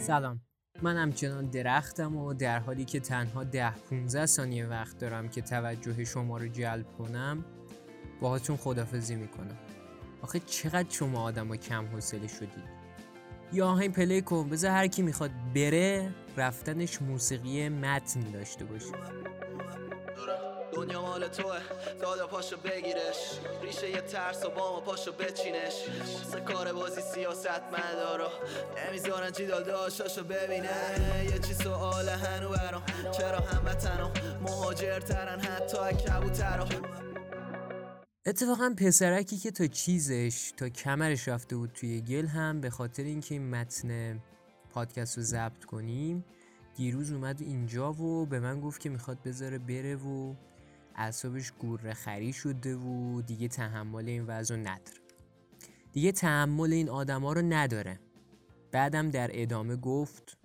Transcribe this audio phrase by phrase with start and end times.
[0.00, 0.40] سلام.
[0.82, 6.04] من همچنان درختم و در حالی که تنها ده 15 ثانیه وقت دارم که توجه
[6.04, 7.44] شما رو جلب کنم
[8.20, 9.58] باهاتون خدافزی می‌کنم.
[10.22, 12.80] آخه چقدر شما آدم کم حوصله شدید.
[13.52, 19.19] یا آهنگ پلی کن بذار هر کی می‌خواد بره رفتنش موسیقی متن داشته باشه.
[20.72, 21.60] دنیا مال توه.
[22.00, 23.38] دادا پاشو بگیرش.
[23.62, 25.74] ریشه یه ترس و بامو پاشو بچینش.
[26.24, 28.30] واسه کار بازی سیاست مدارا
[28.86, 30.70] نمی‌ذارن چی داشاشو ببینه.
[31.24, 32.82] یه چی سوال هنو برام
[33.18, 34.10] چرا هموطنو؟
[34.42, 36.68] مهاجر ترن حتی کبوترا.
[38.26, 43.34] اتفاقا پسرکی که تا چیزش تا کمرش رفته بود توی گل هم به خاطر اینکه
[43.34, 44.20] این متن
[44.70, 46.24] پادکست رو ضبط کنیم
[46.76, 50.34] دیروز اومد اینجا و به من گفت که می‌خواد بذاره بره و
[50.96, 55.00] اعصابش گوره خری شده و دیگه تحمل این وضع نداره.
[55.92, 58.00] دیگه تحمل این آدما رو نداره.
[58.72, 60.38] بعدم در ادامه گفت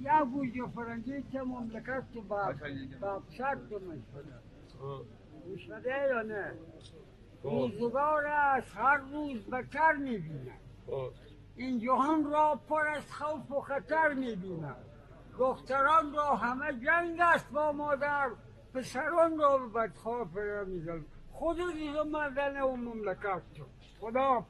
[0.00, 3.58] یا گوجه فرنگی که مملکت که با شرط
[6.10, 6.52] یا نه؟
[7.42, 10.58] روزگارش هر روز بکر می‌بینم
[11.56, 14.76] این جهان را پر از خوف و خطر می‌بینم
[15.38, 18.30] دختران را همه جنگ است با مادر.
[18.76, 21.60] پسران را به بدخواه فرا میزن خود
[22.12, 23.42] مردن و مملکت
[24.00, 24.46] خدا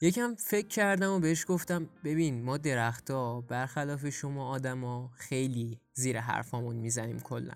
[0.00, 6.76] یکم فکر کردم و بهش گفتم ببین ما درختها برخلاف شما آدما خیلی زیر حرفامون
[6.76, 7.54] می‌زنیم کلا.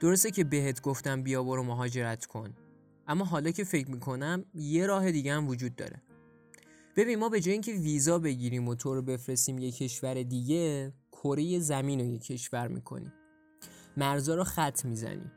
[0.00, 2.54] درسته که بهت گفتم بیا برو مهاجرت کن.
[3.06, 6.02] اما حالا که فکر می‌کنم یه راه دیگه هم وجود داره.
[6.96, 11.58] ببین ما به جای اینکه ویزا بگیریم و تو رو بفرستیم یه کشور دیگه کره
[11.58, 13.12] زمین رو یه کشور می‌کنیم.
[13.96, 15.32] مرزا رو خط می‌زنیم.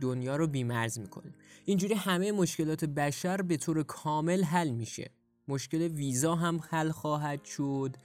[0.00, 1.34] دنیا رو بیمرز می‌کنیم.
[1.64, 5.10] اینجوری همه مشکلات بشر به طور کامل حل میشه.
[5.48, 7.96] مشکل ویزا هم حل خواهد شد.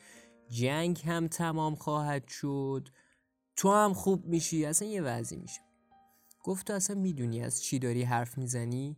[0.50, 2.90] جنگ هم تمام خواهد شد.
[3.56, 4.66] تو هم خوب میشی.
[4.66, 5.62] اصلا یه وضعی میشه.
[6.44, 8.98] گفت تو اصلا می‌دونی از چی داری حرف می‌زنی؟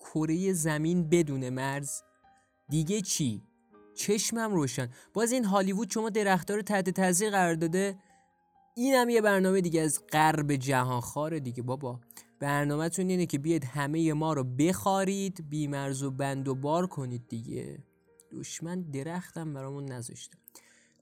[0.00, 2.02] کره زمین بدون مرز.
[2.68, 3.42] دیگه چی؟
[3.94, 4.88] چشمم روشن.
[5.14, 7.98] باز این هالیوود شما درختار تحت تاثیر قرار داده؟
[8.78, 12.00] این هم یه برنامه دیگه از غرب جهان خاره دیگه بابا.
[12.40, 17.84] برنامهتون اینه که بیاید همه ما رو بخارید بیمرز و بند و بار کنید دیگه.
[18.32, 20.38] دشمن درختم برامون نذاشته.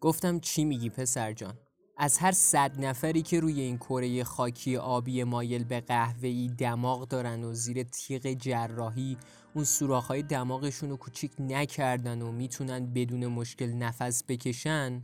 [0.01, 1.59] گفتم چی میگی پسر جان؟
[1.99, 7.45] از هر صد نفری که روی این کره خاکی آبی مایل به قهوه‌ای دماغ دارن
[7.45, 9.17] و زیر تیغ جراحی
[9.55, 15.03] اون سوراخ‌های دماغشون رو کوچیک نکردن و می‌تونن بدون مشکل نفس بکشن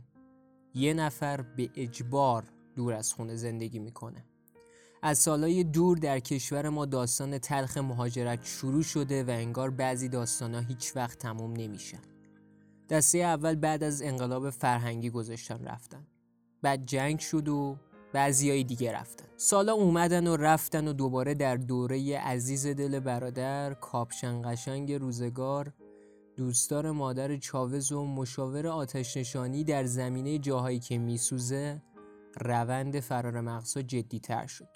[0.73, 2.43] یه نفر به اجبار
[2.75, 4.25] دور از خونه زندگی می‌کنه.
[5.03, 10.59] از سالهای دور در کشور ما داستان تلخ مهاجرت شروع شده و انگار بعضی داستانها
[10.59, 11.99] هیچ وقت تموم نمیشن
[12.89, 16.07] دسته اول بعد از انقلاب فرهنگی گذاشتن رفتن.
[16.61, 17.77] بعد جنگ شد و
[18.13, 19.25] بعضیای دیگه رفتن.
[19.37, 25.73] سالا اومدن و رفتن و دوباره در دوره عزیز دل برادر کاپشن قشنگ روزگار
[26.35, 31.81] دوستدار مادر چاوز و مشاور آتش نشانی در زمینه جاهایی که میسوزه
[32.39, 34.69] روند فرار مغزها جدی تر شد.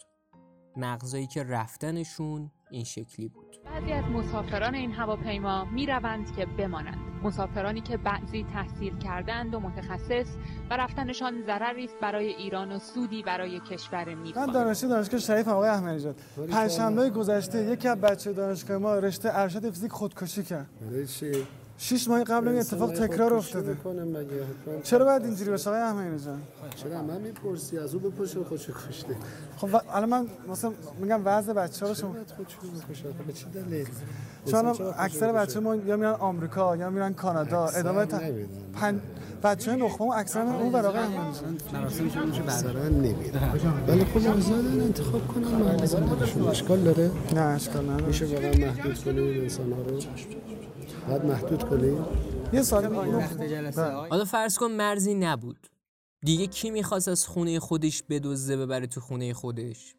[0.77, 3.57] مغزایی که رفتنشون این شکلی بود.
[3.65, 6.97] بعضی از مسافران این هواپیما می روند که بمانند.
[7.23, 10.27] مسافرانی که بعضی تحصیل کردند و متخصص
[10.69, 15.47] و رفتنشان ضرری است برای ایران و سودی برای کشور می من دانشجوی دانشگاه شریف
[15.47, 16.15] آقای احمدی نژاد
[16.51, 20.69] پنجشنبه گذشته یکی از بچه دانشگاه ما رشته ارشد فیزیک خودکشی کرد.
[21.77, 23.77] شش ماه قبل این اتفاق تکرار افتاده.
[24.83, 26.41] چرا باید اینجوری باشه آقای احمدی جان؟
[26.75, 29.15] چرا من می‌پرسی؟ از او بپرس خودشو کشته
[29.57, 30.71] خب الان من مثلا
[31.01, 32.15] میگم وضع بچه‌ها رو شما
[33.27, 33.87] به چی دلیل؟
[34.45, 38.19] چون اکثر بچه ما یا میرن آمریکا یا میرن کانادا ادامه تا
[38.73, 39.01] پن...
[39.43, 41.81] بچه های نخبه اکثرا اون ور آقای احمدی جان.
[41.81, 43.31] مراسم میشه بعدا نمیره
[43.87, 45.47] ولی خب آزادن انتخاب کنن.
[45.47, 48.05] من اشکال داره؟ نه اشکال نداره.
[48.05, 49.99] میشه واقعا محدود کنیم انسان ها رو؟
[51.07, 52.05] باید محدود کنیم.
[52.53, 52.95] یه سال
[54.09, 55.67] حالا فرض کن مرزی نبود.
[56.21, 59.95] دیگه کی می‌خواست از خونه خودش بدزده ببره تو خونه خودش؟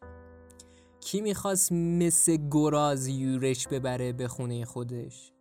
[0.99, 5.31] کی می‌خواست مثل گراز یورش ببره به خونه خودش؟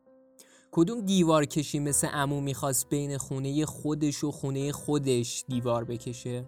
[0.71, 6.45] کدوم دیوار کشی مثل امو می‌خواست بین خونه خودش و خونه خودش دیوار بکشه؟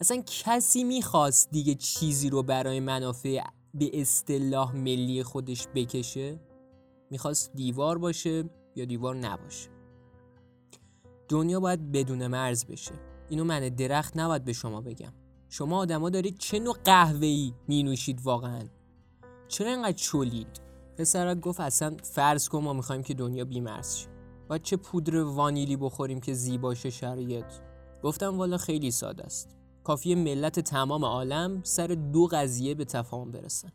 [0.00, 3.40] اصلا کسی می‌خواست دیگه چیزی رو برای منافع
[3.74, 6.38] به اصطلاح ملی خودش بکشه؟
[7.10, 8.44] می‌خواست دیوار باشه
[8.76, 9.70] یا دیوار نباشه.
[11.28, 12.92] دنیا باید بدون مرز بشه.
[13.28, 15.12] اینو من درخت نباید به شما بگم.
[15.48, 18.62] شما آدما دارید چه نوع قهوه‌ای می نوشید واقعا؟
[19.48, 20.60] چرا اینقدر چولید
[20.96, 24.08] پسرک گفت اصلا فرض کن ما می‌خوایم که دنیا بیمرز شه.
[24.48, 27.44] باید چه پودر وانیلی بخوریم که زیباشه شرایط؟
[28.02, 29.56] گفتم والا خیلی ساده است.
[29.84, 33.68] کافی ملت تمام عالم سر دو قضیه به تفاهم برسن.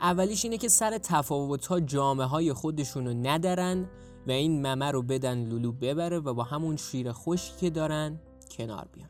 [0.00, 3.88] اولیش اینه که سر تفاوت ها جامعه های خودشونو ندارن
[4.26, 8.20] و این ممه رو بدن لولو ببره و با همون شیر خشکی که دارن
[8.50, 9.08] کنار بیان.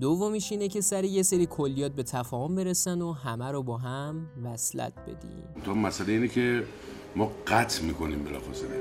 [0.00, 4.26] دومیش اینه که سر یه سری کلیات به تفاهم برسن و همه رو با هم
[4.44, 5.62] وصلت بدیم.
[5.64, 6.64] تو مسئله اینه که
[7.16, 8.76] ما قطع می‌کنیم بلافاصله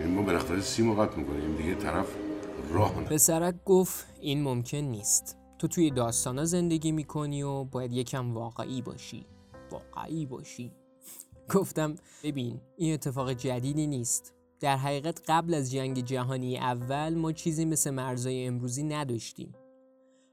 [0.00, 1.56] یعنی ما بالاخره سیمو قطع می‌کنیم.
[1.56, 2.06] دیگه طرف
[2.72, 5.36] راه نه پسرک گفت این ممکن نیست.
[5.58, 9.26] تو توی داستانا زندگی می‌کنی و باید یکم واقعی باشی.
[9.70, 10.72] واقعی باشی.
[11.54, 14.32] گفتم ببین این اتفاق جدیدی نیست.
[14.60, 19.54] در حقیقت قبل از جنگ جهانی اول ما چیزی مثل مرزای امروزی نداشتیم.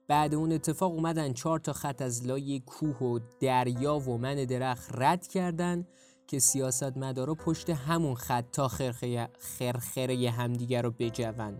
[0.08, 4.90] بعد اون اتفاق اومدن چهار تا خط از لای کوه و دریا و من درخت
[4.94, 5.88] رد کردن
[6.28, 11.58] که سیاست مدارا پشت همون خط تا خرخره, خرخره همدیگر رو بجون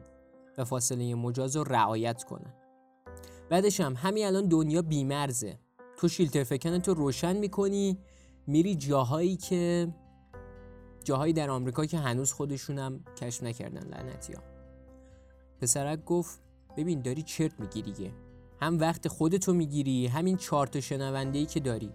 [0.58, 2.54] و فاصله مجاز رو رعایت کنن.
[3.50, 5.60] بعدش هم همین الان دنیا بیمرزه.
[6.04, 7.98] تو شیلتر فکن تو روشن می‌کنی
[8.48, 9.94] میری جاهایی که
[11.04, 14.42] جاهایی در آمریکا که هنوز خودشونم کشف نکردن لعنتی ها.
[15.62, 16.40] پسرک گفت
[16.78, 18.12] ببین داری چرت میگی دیگه.
[18.62, 21.92] هم وقت خودتو می‌گیری همین چهار تا شنونده ای که داری.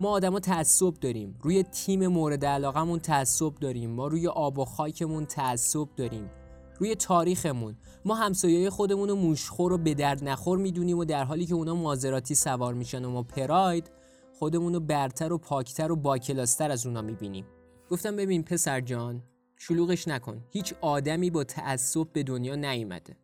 [0.00, 1.38] ما آدما تعصب داریم.
[1.42, 3.90] روی تیم مورد علاقمون تعصب داریم.
[3.90, 6.30] ما روی آب و خاکمون تعصب داریم.
[6.78, 7.76] روی تاریخمون.
[8.04, 11.74] ما همسایه خودمون رو موشخور و به درد نخور می‌دونیم و در حالی که اونا
[11.74, 13.90] مازراتی سوار میشن و ما پراید
[14.38, 17.46] خودمون رو برتر و پاکتر و باکلاستر از اونا می‌بینیم.
[17.90, 19.22] گفتم ببین پسر جان
[19.56, 20.44] شلوغش نکن.
[20.50, 23.16] هیچ آدمی با تعصب به دنیا نیومده.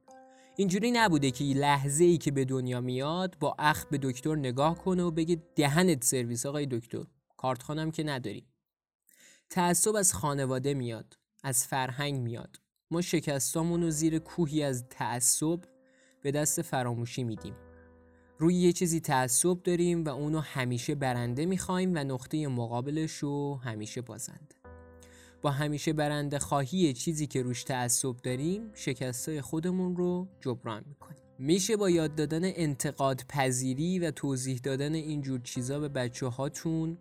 [0.56, 5.02] اینجوری نبوده که لحظه ای که به دنیا میاد با اخ به دکتر نگاه کنه
[5.02, 7.04] و بگه دهنت سرویس آقای دکتر.
[7.36, 8.46] کارتخانم که نداری.
[9.50, 12.61] تعصب از خانواده میاد از فرهنگ میاد.
[12.92, 15.60] ما شکستامون رو زیر کوهی از تعصب
[16.22, 17.54] به دست فراموشی میدیم.
[18.38, 24.00] روی یه چیزی تعصب داریم و اونو همیشه برنده می‌خوایم و نقطه مقابلش رو همیشه
[24.00, 24.54] بازنده
[25.42, 31.22] با همیشه برنده خواهی چیزی که روش تعصب داریم شکستای خودمون رو جبران می‌کنیم.
[31.38, 36.98] میشه با یاد دادن انتقاد پذیری و توضیح دادن اینجور چیزا به بچه هاتون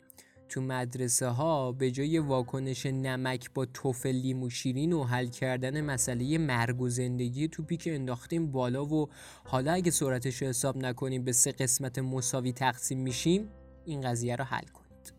[0.52, 6.38] تو مدرسه ها به جای واکنش نمک با توفل لیمو شیرین و حل کردن مسئله
[6.38, 9.10] مرگ و زندگی تو پیک انداختیم بالا و
[9.44, 13.50] حالا اگه سرعتش رو حساب نکنیم به سه قسمت مساوی تقسیم میشیم
[13.86, 15.14] این قضیه رو حل کنید.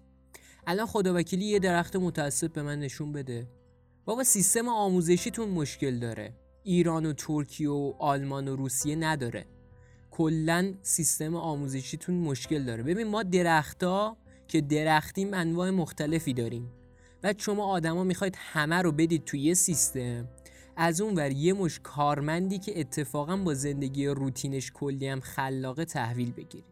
[0.66, 3.48] الان خدا وکیلی یه درخت متاسف به من نشون بده.
[4.04, 6.34] بابا سیستم آموزشیتون مشکل داره.
[6.64, 9.46] ایران و ترکیه و آلمان و روسیه نداره.
[10.10, 12.82] کلا سیستم آموزشیتون مشکل داره.
[12.82, 14.16] ببین ما درختها
[14.52, 16.72] که درختیم انواع مختلفی داریم.
[17.22, 20.28] و شما آدما می‌خواید همه رو بدید توی یه سیستم.
[20.76, 26.32] از اون ور یه مش کارمندی که اتفاقا با زندگی روتینش کلی هم خلاقه تحویل
[26.32, 26.64] بگیرید.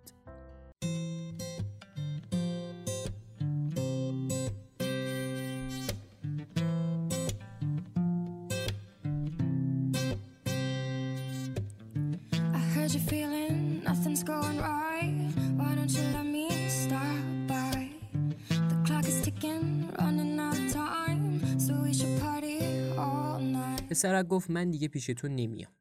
[23.90, 25.72] پسرک گفت من دیگه پیشتون نمیام.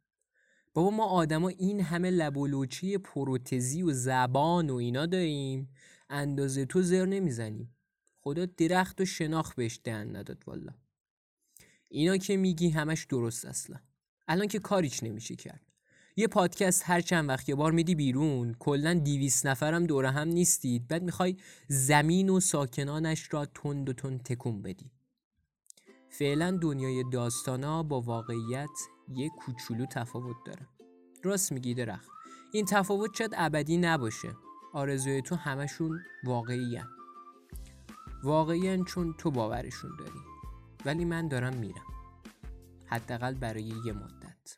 [0.73, 2.65] بابا ما آدما این همه لب و
[3.03, 5.69] پروتزی و زبان و اینا داریم.
[6.09, 7.75] اندازه تو زر نمی‌زنیم.
[8.21, 10.73] خدا درخت و شناخت بهش دهن نداد والا.
[11.89, 13.79] اینا که میگی همش درست اصلا.
[14.27, 15.61] الان که کاریش نمیشه کرد.
[16.15, 20.87] یه پادکست هر چند وقت یه بار میدی بیرون کلا دیویس نفرم دور هم نیستید.
[20.87, 21.37] بعد می‌خوای
[21.67, 24.91] زمین و ساکنانش را تند و تند تکون بدی.
[26.09, 28.69] فعلا دنیای داستانا با واقعیت
[29.07, 30.67] یه کوچولو تفاوت داره.
[31.23, 32.09] راست میگی درخت.
[32.53, 34.29] این تفاوت شاید ابدی نباشه.
[34.73, 36.79] آرزوی تو همشون واقعی
[38.23, 40.19] واقعی چون تو باورشون داری.
[40.85, 41.85] ولی من دارم میرم.
[42.85, 44.57] حداقل برای یه مدت.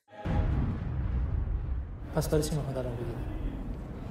[2.15, 3.17] پس برای چی می‌خواد الان بگیره؟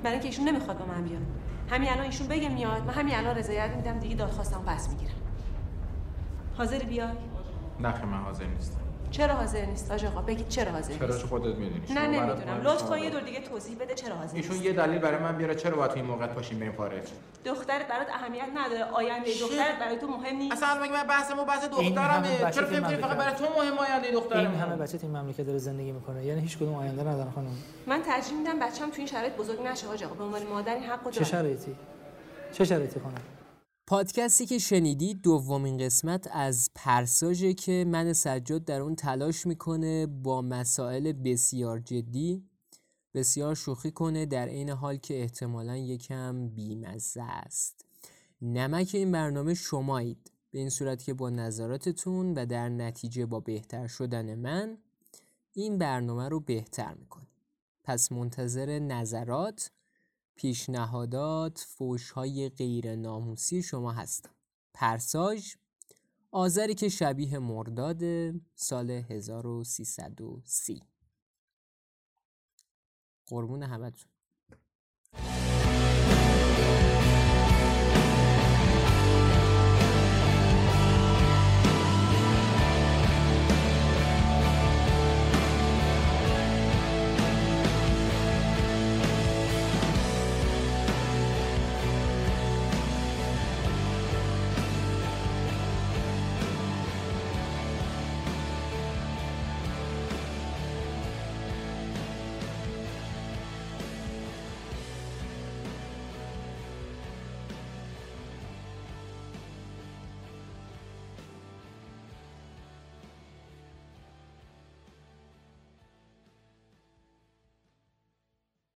[0.02, 1.22] برای اینکه ایشون نمی‌خواد با من بیاد.
[1.70, 2.84] همین الان ایشون بگه میاد.
[2.86, 3.98] من همین الان رضایت میدم.
[3.98, 5.14] دیگه دادخواستم پس می‌گیرم.
[6.56, 7.16] حاضری بیای؟
[7.82, 8.80] نه خیلی من حاضر نیستم.
[9.10, 11.82] چرا حاضر نیست آج آقا؟ بگید چرا حاضر چرا نیست؟ چه خودت می‌دونی.
[11.94, 12.60] نه نمی‌دونم.
[12.64, 14.64] لطف کن یه دور دیگه توضیح بده چرا حاضر ایشون نیست.
[14.64, 17.02] یه دلیل برای من بیاره چرا باید تو این موقع پاشیم بریم خارج؟
[17.44, 18.84] دخترت برات اهمیت نداره.
[18.84, 20.52] آینده دخترت برای تو مهم نیست.
[20.52, 22.52] اصلا مگه من بحثمو بحث این همه دخترمه.
[22.52, 25.58] چرا فکر فقط برای تو مهم آینده این دخترم همه بچه تو این مملکت داره
[25.58, 26.24] زندگی می‌کنه.
[26.24, 27.56] یعنی هیچ کدوم آینده نداره خانم.
[27.86, 30.14] من ترجیح میدم بچه‌م تو این شرایط بزرگ نشه آج آقا.
[30.14, 31.30] به عنوان مادر این حقو چه دارم.
[31.30, 31.76] شرایطی؟
[32.52, 33.14] چه شرایطی خانم؟
[33.90, 40.42] پادکستی که شنیدید دومین قسمت از پرساژه که من سجاد در اون تلاش می‌کنه با
[40.42, 42.44] مسائل بسیار جدی
[43.14, 47.84] بسیار شوخی کنه در عین حال که احتمالا یکم بیمزه است.
[48.42, 50.32] نمک این برنامه شمایید.
[50.50, 54.78] به این صورت که با نظراتتون و در نتیجه با بهتر شدن من
[55.52, 57.26] این برنامه رو بهتر می‌کنه
[57.84, 59.70] پس منتظر نظرات
[60.40, 64.30] پیشنهادات فوشهای غیر ناموسی شما هستم
[64.74, 65.54] پرساژ
[66.30, 68.02] آذری که شبیه مرداد
[68.54, 70.82] سال 1330
[73.26, 74.09] قربون همتون.